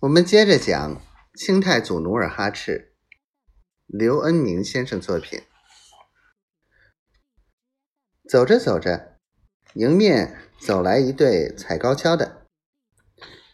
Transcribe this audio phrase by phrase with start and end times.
[0.00, 1.00] 我们接着讲
[1.34, 2.92] 清太祖努尔哈赤，
[3.86, 5.40] 刘恩明先生作品。
[8.28, 9.16] 走着走着，
[9.72, 12.42] 迎面走来一对踩高跷的，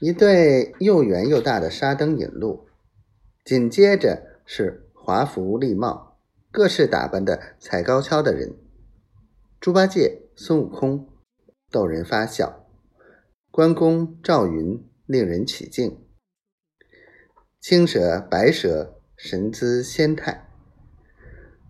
[0.01, 2.69] 一对又圆又大的沙灯引路，
[3.45, 6.19] 紧接着是华服丽帽、
[6.51, 8.57] 各式打扮的踩高跷的人，
[9.61, 11.09] 猪八戒、孙悟空，
[11.71, 12.67] 逗人发笑；
[13.53, 16.05] 关公、赵云，令人起敬。
[17.63, 20.49] 青蛇、白蛇，神姿仙态；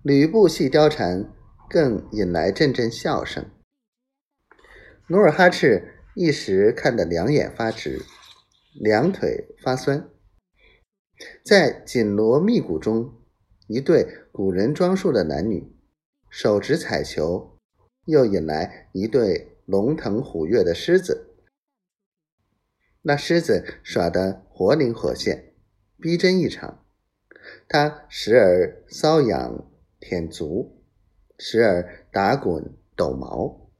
[0.02, 1.30] 吕布戏貂蝉，
[1.68, 3.44] 更引来阵阵笑声。
[5.08, 8.00] 努尔哈赤一时看得两眼发直，
[8.72, 10.08] 两腿发酸。
[11.44, 13.12] 在紧锣密鼓中，
[13.66, 15.76] 一对古人装束的男女
[16.30, 17.58] 手执彩球，
[18.06, 21.34] 又引来一对龙腾虎跃的狮子。
[23.02, 25.51] 那狮子耍得活灵活现。
[26.02, 26.84] 逼真异常，
[27.68, 30.82] 他时而搔痒舔足，
[31.38, 33.70] 时而打滚抖毛，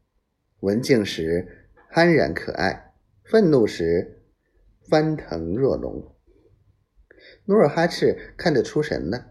[0.61, 4.23] 文静时酣然可爱，愤怒时
[4.89, 6.15] 翻腾若龙。
[7.47, 9.27] 努尔哈赤看得出神呢，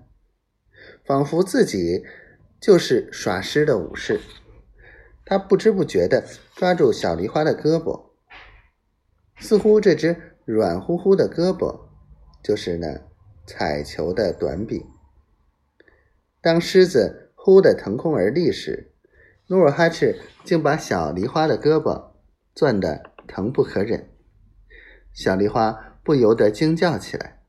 [1.06, 2.04] 仿佛自己
[2.60, 4.20] 就是耍狮的武士。
[5.24, 8.10] 他不知不觉地抓住小梨花的胳膊，
[9.40, 11.91] 似乎这只软乎乎的胳膊。
[12.44, 13.02] 就是那
[13.46, 14.86] 彩球的短柄。
[16.42, 18.92] 当狮子忽地腾空而立时，
[19.48, 22.12] 努尔哈赤竟把小梨花的胳膊
[22.56, 24.10] 攥得疼不可忍。
[25.14, 27.42] 小梨花不由得惊叫起来。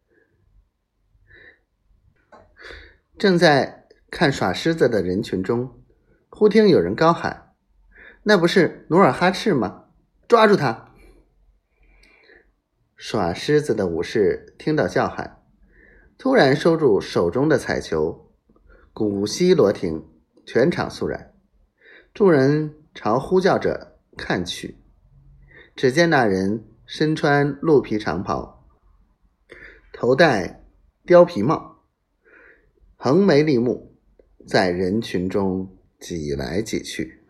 [3.16, 5.80] 正在看耍狮子的人群中，
[6.28, 7.54] 忽听有人高喊
[8.24, 9.84] ：“那不是努尔哈赤吗？
[10.26, 10.91] 抓住他！”
[13.05, 15.42] 耍狮子的武士听到叫喊，
[16.17, 18.31] 突然收住手中的彩球，
[18.92, 20.06] 鼓息罗停，
[20.47, 21.34] 全场肃然。
[22.15, 24.78] 众人朝呼叫者看去，
[25.75, 28.69] 只见那人身穿鹿皮长袍，
[29.93, 30.65] 头戴
[31.05, 31.82] 貂皮帽，
[32.94, 33.97] 横眉立目，
[34.47, 37.22] 在人群中挤来挤去。